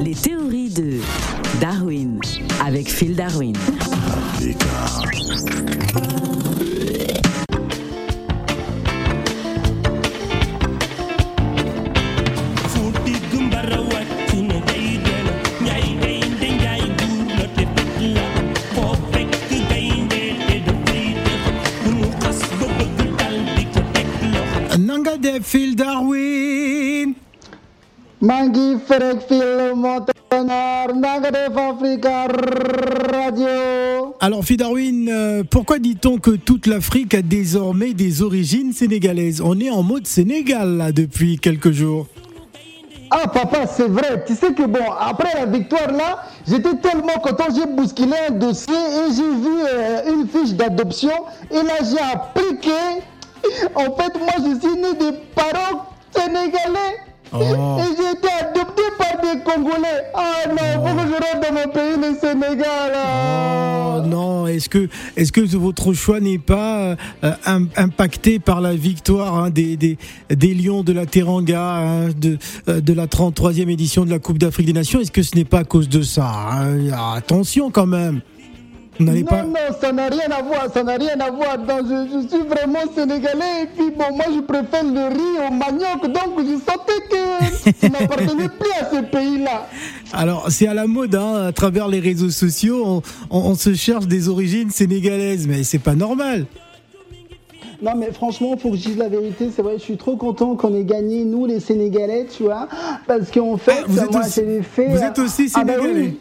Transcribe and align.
Les 0.00 0.14
théories 0.14 0.70
de 0.70 1.00
Darwin 1.60 2.20
avec 2.64 2.88
Phil 2.88 3.14
Darwin. 3.14 3.54
Mangi 28.26 28.74
de 28.74 29.06
Africa 31.60 32.26
Radio. 33.12 34.16
Alors 34.18 34.44
Phil 34.44 34.56
Darwin, 34.56 35.08
euh, 35.08 35.44
pourquoi 35.48 35.78
dit-on 35.78 36.18
que 36.18 36.32
toute 36.32 36.66
l'Afrique 36.66 37.14
a 37.14 37.22
désormais 37.22 37.94
des 37.94 38.22
origines 38.22 38.72
sénégalaises? 38.72 39.40
On 39.40 39.60
est 39.60 39.70
en 39.70 39.84
mode 39.84 40.08
Sénégal 40.08 40.76
là 40.76 40.90
depuis 40.90 41.38
quelques 41.38 41.70
jours. 41.70 42.08
Ah 43.12 43.28
papa, 43.28 43.64
c'est 43.68 43.86
vrai. 43.86 44.24
Tu 44.26 44.34
sais 44.34 44.52
que 44.52 44.64
bon, 44.66 44.90
après 44.98 45.32
la 45.34 45.46
victoire 45.46 45.92
là, 45.92 46.24
j'étais 46.48 46.74
tellement 46.78 47.20
content, 47.22 47.44
j'ai 47.54 47.66
bousculé 47.66 48.16
un 48.28 48.32
dossier 48.32 48.74
et 48.74 49.14
j'ai 49.14 49.22
vu 49.22 49.56
euh, 49.68 50.12
une 50.12 50.26
fiche 50.26 50.54
d'adoption 50.54 51.12
et 51.52 51.62
là 51.62 51.76
j'ai 51.88 52.00
appliqué. 52.00 52.72
En 53.76 53.94
fait, 53.94 54.18
moi 54.18 54.34
je 54.38 54.58
suis 54.58 54.76
né 54.80 54.94
des 54.98 55.16
parents 55.36 55.86
sénégalais. 56.10 57.06
Oh. 57.40 57.78
Et 57.80 57.96
j'ai 57.96 58.10
été 58.12 58.28
adopté 58.40 58.82
par 58.98 59.20
des 59.22 59.40
Congolais. 59.42 60.02
Ah 60.14 60.48
non, 60.48 60.86
faut 60.86 60.94
que 60.94 61.02
je 61.02 61.12
rentre 61.12 61.48
dans 61.48 61.54
mon 61.54 61.72
pays, 61.72 61.96
le 62.10 62.18
Sénégal. 62.18 62.92
ah. 62.94 63.62
Oh 63.98 64.06
non, 64.06 64.46
est-ce 64.46 64.68
que, 64.68 64.88
est 65.16 65.30
que 65.30 65.40
votre 65.56 65.92
choix 65.94 66.20
n'est 66.20 66.38
pas 66.38 66.96
euh, 67.24 67.32
im- 67.46 67.68
impacté 67.76 68.38
par 68.38 68.60
la 68.60 68.74
victoire 68.74 69.34
hein, 69.36 69.50
des, 69.50 69.76
des, 69.76 69.96
des 70.30 70.54
Lions 70.54 70.82
de 70.82 70.92
la 70.92 71.06
Teranga 71.06 71.76
hein, 71.78 72.08
de, 72.16 72.38
euh, 72.68 72.80
de 72.80 72.92
la 72.92 73.06
33e 73.06 73.68
édition 73.70 74.04
de 74.04 74.10
la 74.10 74.18
Coupe 74.18 74.38
d'Afrique 74.38 74.66
des 74.66 74.72
Nations? 74.74 75.00
Est-ce 75.00 75.10
que 75.12 75.22
ce 75.22 75.34
n'est 75.34 75.44
pas 75.46 75.60
à 75.60 75.64
cause 75.64 75.88
de 75.88 76.02
ça 76.02 76.26
hein? 76.26 76.76
Ah, 76.92 77.14
Attention 77.16 77.70
quand 77.70 77.86
même. 77.86 78.20
Non, 78.98 79.22
pas... 79.24 79.42
non, 79.42 79.54
ça 79.80 79.92
n'a 79.92 80.06
rien 80.08 80.30
à 80.30 80.42
voir, 80.42 80.66
ça 80.72 80.82
n'a 80.82 80.96
rien 80.96 81.18
à 81.20 81.30
voir. 81.30 81.56
Je, 81.68 82.06
je 82.22 82.28
suis 82.28 82.46
vraiment 82.46 82.80
sénégalais 82.94 83.64
et 83.64 83.66
puis 83.76 83.90
bon, 83.90 84.16
moi 84.16 84.24
je 84.34 84.40
préfère 84.40 84.84
le 84.84 85.08
riz 85.08 85.46
au 85.48 85.52
manioc, 85.52 86.02
donc 86.06 86.38
je 86.38 86.56
sentais 86.56 87.02
que 87.10 87.70
ça 87.80 87.88
n'appartenait 87.88 88.48
plus 88.48 88.70
à 88.80 88.90
ce 88.90 89.02
pays-là. 89.04 89.66
Alors, 90.12 90.46
c'est 90.50 90.66
à 90.66 90.74
la 90.74 90.86
mode, 90.86 91.14
hein, 91.14 91.46
à 91.48 91.52
travers 91.52 91.88
les 91.88 92.00
réseaux 92.00 92.30
sociaux, 92.30 92.82
on, 92.84 93.02
on- 93.30 93.50
on 93.50 93.54
se 93.54 93.74
cherche 93.74 94.06
des 94.06 94.28
origines 94.28 94.70
sénégalaises, 94.70 95.46
mais 95.46 95.62
c'est 95.62 95.78
pas 95.78 95.94
normal. 95.94 96.46
Non, 97.82 97.92
mais 97.94 98.10
franchement, 98.10 98.56
faut 98.56 98.70
que 98.70 98.76
je 98.78 98.84
dise 98.88 98.96
la 98.96 99.08
vérité, 99.08 99.50
c'est 99.54 99.60
vrai, 99.60 99.74
je 99.76 99.82
suis 99.82 99.98
trop 99.98 100.16
content 100.16 100.56
qu'on 100.56 100.74
ait 100.74 100.84
gagné, 100.84 101.24
nous 101.26 101.44
les 101.44 101.60
Sénégalais, 101.60 102.26
tu 102.34 102.44
vois, 102.44 102.68
parce 103.06 103.30
qu'en 103.30 103.58
fait, 103.58 103.80
Ah, 103.80 103.84
vous 103.86 103.98
êtes 103.98 104.10
moi 104.12 104.20
aussi- 104.22 104.40
fait. 104.62 104.88
vous 104.88 105.02
êtes 105.02 105.18
aussi 105.18 105.50
Ah, 105.54 105.62
bah 105.62 105.74
Sénégalais 105.74 106.00
oui. 106.00 106.18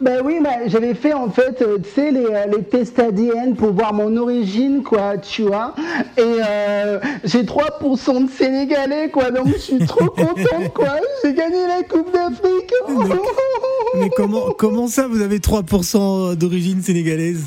Ben 0.00 0.22
oui, 0.24 0.40
ben, 0.42 0.68
j'avais 0.68 0.94
fait 0.94 1.12
en 1.12 1.30
fait, 1.30 1.62
euh, 1.62 1.78
tu 1.78 1.88
sais, 1.94 2.10
les, 2.10 2.24
euh, 2.24 2.46
les 2.46 2.64
tests 2.64 2.98
ADN 2.98 3.54
pour 3.54 3.72
voir 3.72 3.94
mon 3.94 4.16
origine, 4.16 4.82
quoi, 4.82 5.16
tu 5.18 5.42
vois. 5.42 5.74
Et 6.18 6.22
euh, 6.22 6.98
j'ai 7.22 7.44
3% 7.44 8.26
de 8.26 8.30
Sénégalais, 8.30 9.08
quoi, 9.10 9.30
donc 9.30 9.46
je 9.48 9.58
suis 9.58 9.78
trop 9.86 10.06
contente, 10.10 10.72
quoi. 10.74 10.96
J'ai 11.22 11.32
gagné 11.32 11.66
la 11.68 11.84
Coupe 11.84 12.12
d'Afrique. 12.12 12.72
Mais 13.96 14.10
comment, 14.16 14.50
comment 14.58 14.88
ça, 14.88 15.06
vous 15.06 15.22
avez 15.22 15.38
3% 15.38 16.34
d'origine 16.34 16.82
sénégalaise? 16.82 17.46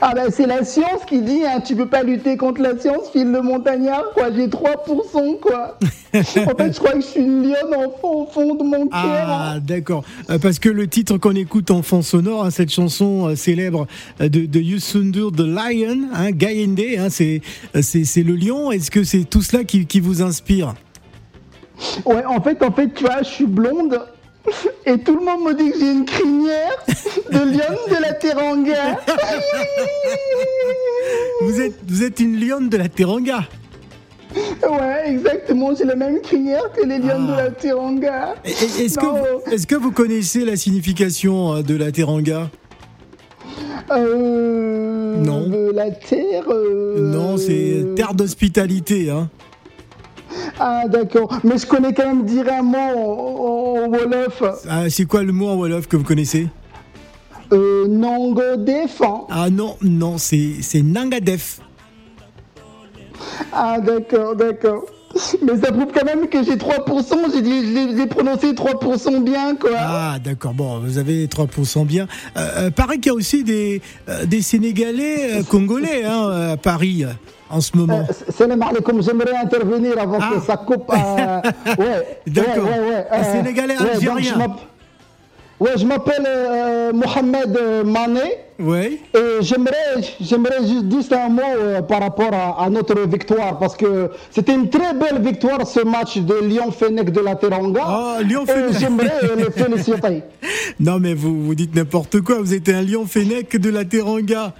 Ah 0.00 0.12
ben 0.14 0.30
c'est 0.30 0.46
la 0.46 0.64
science 0.64 1.04
qui 1.06 1.20
dit, 1.20 1.42
hein, 1.44 1.60
tu 1.60 1.74
peux 1.76 1.88
pas 1.88 2.02
lutter 2.02 2.36
contre 2.36 2.60
la 2.60 2.78
science, 2.78 3.10
file 3.12 3.32
de 3.32 3.38
montagnard, 3.38 4.04
quoi. 4.14 4.32
J'ai 4.34 4.48
3%, 4.48 5.40
quoi. 5.40 5.78
en 6.14 6.22
fait, 6.22 6.72
je 6.72 6.78
crois 6.78 6.92
que 6.92 7.00
je 7.00 7.06
suis 7.06 7.20
une 7.20 7.42
lionne 7.42 7.74
en 7.74 7.90
fond, 7.90 8.22
au 8.22 8.26
fond 8.26 8.54
de 8.54 8.62
mon 8.62 8.86
cœur. 8.86 8.90
Ah, 8.92 9.56
d'accord. 9.60 10.04
Euh, 10.30 10.38
Parce 10.38 10.58
que 10.58 10.68
le 10.68 10.86
titre 10.86 11.18
qu'on 11.18 11.34
écoute 11.34 11.70
en 11.70 11.82
fond 11.82 12.02
sonore, 12.02 12.44
hein, 12.44 12.50
cette 12.50 12.70
chanson 12.70 13.28
euh, 13.28 13.36
célèbre 13.36 13.86
euh, 14.20 14.28
de, 14.28 14.46
de 14.46 14.60
Youssou 14.60 15.02
N'Dour, 15.02 15.32
The 15.32 15.40
Lion, 15.40 16.08
hein, 16.14 16.30
hein, 16.30 17.08
c'est, 17.10 17.40
c'est, 17.82 18.04
c'est 18.04 18.22
le 18.22 18.36
lion. 18.36 18.70
Est-ce 18.72 18.90
que 18.90 19.04
c'est 19.04 19.24
tout 19.24 19.42
cela 19.42 19.64
qui, 19.64 19.86
qui 19.86 20.00
vous 20.00 20.22
inspire? 20.22 20.74
Ouais, 22.04 22.24
en 22.24 22.40
fait, 22.40 22.62
en 22.62 22.72
fait, 22.72 22.94
tu 22.94 23.04
vois, 23.04 23.22
je 23.22 23.28
suis 23.28 23.46
blonde. 23.46 24.00
Et 24.86 24.98
tout 24.98 25.16
le 25.16 25.24
monde 25.24 25.42
me 25.44 25.54
dit 25.54 25.70
que 25.70 25.78
j'ai 25.78 25.92
une 25.92 26.04
crinière 26.04 26.63
lionne 27.52 27.78
de 27.90 28.00
la 28.02 28.12
Teranga. 28.12 28.98
vous 31.42 31.60
êtes, 31.60 31.74
vous 31.86 32.02
êtes 32.02 32.20
une 32.20 32.38
lionne 32.40 32.68
de 32.68 32.76
la 32.76 32.88
Teranga. 32.88 33.40
Ouais, 34.34 35.02
exactement, 35.10 35.74
j'ai 35.76 35.84
la 35.84 35.94
même 35.94 36.20
crinière 36.20 36.72
que 36.72 36.84
les 36.84 36.98
lionnes 36.98 37.28
de 37.28 37.32
la 37.36 37.50
Teranga. 37.50 38.34
Et- 38.44 38.50
et- 38.50 38.84
Est-ce 38.86 38.98
que, 38.98 39.06
vous- 39.06 39.52
est-ce 39.52 39.66
que 39.66 39.76
vous 39.76 39.92
connaissez 39.92 40.44
la 40.44 40.56
signification 40.56 41.54
euh, 41.54 41.62
de 41.62 41.76
la 41.76 41.92
Teranga? 41.92 42.50
Euh, 43.92 45.16
Non. 45.18 45.48
de 45.48 45.70
la 45.72 45.90
terre. 45.90 46.44
euh, 46.48 46.98
Non, 47.12 47.36
c'est 47.36 47.94
terre 47.94 48.14
d'hospitalité. 48.14 49.10
Hein. 49.10 49.28
Ah, 50.58 50.82
d'accord. 50.88 51.32
Mais 51.44 51.58
je 51.58 51.66
connais 51.66 51.92
quand 51.92 52.06
même 52.06 52.24
dire 52.24 52.46
un 52.52 52.62
mot 52.62 52.76
en, 52.76 53.82
en- 53.82 53.84
en 53.84 53.88
Wolof. 53.88 54.42
Ah, 54.68 54.88
c'est 54.88 55.04
quoi 55.04 55.22
le 55.22 55.32
mot 55.32 55.48
en 55.48 55.56
Wolof 55.56 55.86
que 55.86 55.96
vous 55.96 56.04
connaissez? 56.04 56.48
Euh, 57.52 57.86
Nongo 57.88 58.56
défend. 58.58 59.26
Ah 59.30 59.50
non, 59.50 59.76
non, 59.82 60.16
c'est, 60.18 60.60
Nangadef. 60.82 61.60
Ah, 63.52 63.78
d'accord, 63.80 64.34
d'accord. 64.36 64.84
Mais 65.42 65.56
ça 65.60 65.70
prouve 65.70 65.92
quand 65.94 66.04
même 66.04 66.26
que 66.28 66.42
j'ai 66.42 66.56
3%. 66.56 67.96
J'ai 67.96 68.06
prononcé 68.06 68.52
3% 68.52 69.22
bien, 69.22 69.54
quoi. 69.54 69.70
Ah, 69.78 70.16
d'accord. 70.22 70.54
Bon, 70.54 70.80
vous 70.80 70.98
avez 70.98 71.26
3% 71.28 71.84
bien. 71.86 72.08
Euh, 72.36 72.40
euh, 72.58 72.70
paraît 72.72 72.96
qu'il 72.96 73.06
y 73.06 73.10
a 73.10 73.14
aussi 73.14 73.44
des, 73.44 73.80
euh, 74.08 74.26
des 74.26 74.42
Sénégalais 74.42 75.38
euh, 75.38 75.42
congolais 75.44 76.04
hein, 76.04 76.50
à 76.52 76.56
Paris 76.56 77.04
en 77.48 77.60
ce 77.60 77.76
moment. 77.76 78.04
Euh, 78.10 78.32
Salam 78.36 78.60
alaikum, 78.60 79.00
j'aimerais 79.02 79.36
intervenir 79.36 80.00
avant 80.00 80.18
Ah. 80.20 80.32
que 80.34 80.40
ça 80.44 80.56
coupe. 80.56 80.90
euh, 80.92 81.40
ouais, 81.78 82.18
D'accord. 82.26 82.64
Ouais, 82.64 82.70
ouais, 82.80 82.88
ouais, 82.88 83.06
Un 83.12 83.24
Sénégalais 83.24 83.76
algérien. 83.76 84.34
Ouais, 85.60 85.72
je 85.76 85.84
m'appelle 85.86 86.24
euh, 86.26 86.92
Mohamed 86.92 87.56
euh, 87.56 87.84
Mané 87.84 88.20
Ouais. 88.60 89.00
et 89.12 89.18
j'aimerais, 89.42 89.74
j'aimerais 90.20 90.58
juste 90.60 90.84
dire 90.84 91.18
un 91.18 91.28
mot 91.28 91.42
euh, 91.42 91.82
par 91.82 92.00
rapport 92.00 92.32
à, 92.32 92.62
à 92.64 92.70
notre 92.70 93.00
victoire 93.00 93.58
parce 93.58 93.76
que 93.76 94.10
c'était 94.30 94.54
une 94.54 94.70
très 94.70 94.94
belle 94.94 95.20
victoire 95.20 95.66
ce 95.66 95.80
match 95.80 96.18
de 96.18 96.34
Lyon-Fennec 96.40 97.10
de 97.10 97.20
la 97.20 97.34
Teranga. 97.34 97.82
Ah, 97.84 98.18
Lyon 98.22 98.44
Et 98.44 98.52
Fennec. 98.52 98.78
J'aimerais 98.78 99.12
euh, 99.24 99.36
les 99.36 99.50
féliciter. 99.50 100.22
Non, 100.80 100.98
mais 101.00 101.14
vous, 101.14 101.42
vous 101.44 101.54
dites 101.56 101.74
n'importe 101.74 102.20
quoi. 102.20 102.36
Vous 102.38 102.54
êtes 102.54 102.68
un 102.68 102.82
lion 102.82 103.06
fennec 103.06 103.56
de 103.60 103.70
la 103.70 103.84
Teranga. 103.84 104.52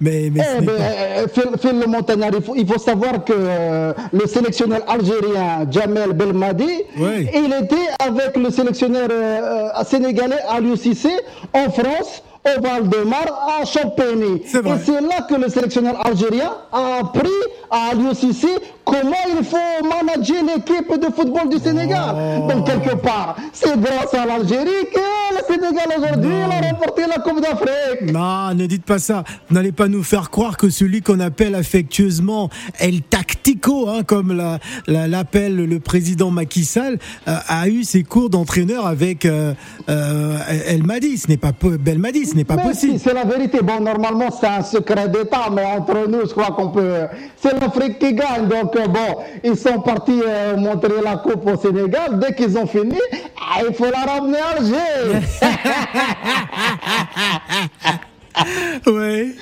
Mais, 0.00 0.30
mais 0.30 0.42
Eh 0.58 0.60
ben, 0.60 0.72
euh, 0.78 1.26
Phil, 1.32 1.44
Phil 1.60 1.80
le 1.80 1.86
Montagnard, 1.86 2.30
il 2.34 2.42
faut, 2.42 2.54
il 2.54 2.66
faut 2.66 2.78
savoir 2.78 3.24
que 3.24 3.32
euh, 3.34 3.92
le 4.12 4.26
sélectionneur 4.26 4.80
algérien 4.86 5.66
Jamel 5.70 6.12
Belmadi, 6.12 6.82
il 6.98 7.54
était 7.64 7.76
avec 7.98 8.36
le 8.36 8.50
sélectionneur 8.50 9.08
euh, 9.10 9.68
sénégalais 9.84 10.40
Aliou 10.48 10.76
Cissé 10.76 11.10
en 11.54 11.70
France, 11.70 12.22
au 12.46 12.60
Val-de-Mar, 12.62 13.26
à 13.60 13.64
Champigny. 13.64 14.42
Et 14.44 14.78
c'est 14.84 15.00
là 15.00 15.26
que 15.28 15.34
le 15.34 15.48
sélectionneur 15.48 16.04
algérien 16.06 16.52
a 16.72 17.00
appris 17.00 17.28
à 17.70 17.90
Cissé 18.14 18.48
comment 18.84 19.16
il 19.38 19.44
faut 19.44 19.56
manager 19.88 20.36
l'équipe 20.44 21.00
de 21.00 21.12
football 21.12 21.48
du 21.50 21.58
Sénégal. 21.58 22.14
Oh. 22.14 22.48
Donc, 22.52 22.66
quelque 22.66 22.94
part, 22.96 23.36
c'est 23.52 23.78
grâce 23.80 24.14
à 24.14 24.24
l'Algérie 24.26 24.86
que 24.94 25.00
le 25.34 25.54
Sénégal 25.54 25.86
aujourd'hui 25.98 26.32
a 26.34 26.68
remporté 26.70 27.02
la 27.08 27.18
Coupe 27.20 27.40
d'Afrique. 27.42 28.12
Non, 28.12 28.54
ne 28.54 28.66
dites 28.66 28.84
pas 28.84 28.98
ça. 29.00 29.24
N'allez 29.50 29.72
pas 29.72 29.88
nous 29.88 30.04
faire 30.04 30.30
croire 30.30 30.56
que 30.56 30.70
celui 30.70 31.02
qu'on 31.02 31.18
appelle 31.20 31.54
affectueusement 31.56 32.48
El 32.78 33.02
Tactico, 33.02 33.88
hein, 33.88 34.02
comme 34.04 34.32
la- 34.36 34.58
la- 34.86 35.08
l'appelle 35.08 35.56
le 35.56 35.80
président 35.80 36.30
Macky 36.30 36.64
Sall, 36.64 36.98
euh, 37.26 37.36
a 37.48 37.68
eu 37.68 37.82
ses 37.82 38.04
cours 38.04 38.30
d'entraîneur 38.30 38.86
avec 38.86 39.24
euh, 39.26 39.52
euh, 39.88 40.36
El 40.68 40.84
Madi. 40.84 41.18
Ce 41.18 41.26
n'est 41.28 41.36
pas 41.36 41.52
Belmadi, 41.80 42.26
ce 42.36 42.40
n'est 42.40 42.44
pas 42.44 42.56
Mais 42.56 42.64
possible. 42.64 42.92
si, 42.92 42.98
c'est 42.98 43.14
la 43.14 43.24
vérité. 43.24 43.60
Bon, 43.62 43.80
normalement, 43.80 44.28
c'est 44.30 44.46
un 44.46 44.60
secret 44.62 45.08
d'État, 45.08 45.48
mais 45.50 45.64
entre 45.64 46.06
nous, 46.06 46.20
je 46.26 46.32
crois 46.32 46.54
qu'on 46.54 46.68
peut. 46.68 47.06
C'est 47.36 47.58
l'Afrique 47.58 47.98
qui 47.98 48.12
gagne. 48.12 48.46
Donc, 48.46 48.76
euh, 48.76 48.86
bon, 48.88 49.22
ils 49.42 49.56
sont 49.56 49.80
partis 49.80 50.20
euh, 50.26 50.54
montrer 50.58 51.00
la 51.02 51.16
coupe 51.16 51.46
au 51.48 51.56
Sénégal. 51.56 52.18
Dès 52.18 52.34
qu'ils 52.34 52.58
ont 52.58 52.66
fini, 52.66 52.98
ah, 53.40 53.62
il 53.66 53.74
faut 53.74 53.86
la 53.90 54.12
ramener 54.12 54.36
à 54.38 54.58
Alger. 54.58 55.20
Ouais. 58.86 59.34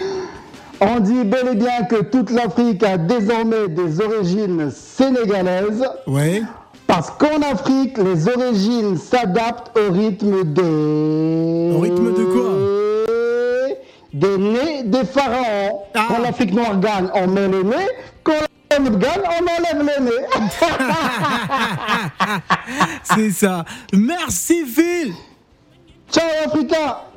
On 0.81 1.01
dit 1.01 1.25
bel 1.25 1.49
et 1.53 1.57
bien 1.57 1.83
que 1.91 1.97
toute 2.05 2.31
l'Afrique 2.31 2.85
a 2.85 2.97
désormais 2.97 3.67
des 3.67 4.01
origines 4.01 4.71
sénégalaises. 4.71 5.85
Ouais. 6.07 6.43
Parce 6.87 7.11
qu'en 7.11 7.43
Afrique, 7.51 7.99
les 7.99 8.29
origines 8.29 8.97
s'adaptent 8.97 9.77
au 9.77 9.91
rythme 9.93 10.45
des... 10.45 11.73
Au 11.75 11.81
rythme 11.81 12.15
de 12.15 12.25
quoi? 12.25 12.54
Des 14.15 14.39
nez 14.39 14.85
des 14.85 15.05
pharaons. 15.05 15.83
Ah. 15.93 16.07
Quand 16.09 16.19
l'Afrique 16.21 16.55
noire 16.55 16.79
gagne, 16.79 17.09
on 17.15 17.27
met 17.27 17.49
les 17.49 17.65
nez. 17.65 17.89
Quand 18.23 18.33
l'Afrique 18.71 18.99
gagne, 18.99 19.23
on 19.25 19.43
enlève 19.43 19.81
les 19.81 20.05
nez. 20.05 20.25
C'est 23.03 23.31
ça. 23.33 23.65
Merci 23.93 24.65
Phil. 24.67 25.15
Ciao 26.13 26.29
Africa 26.47 27.09